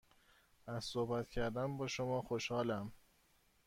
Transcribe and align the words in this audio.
از 0.67 0.83
صحبت 0.85 1.29
کردن 1.29 1.77
با 1.77 1.87
شما 1.87 2.21
خوشحالم. 2.21 2.91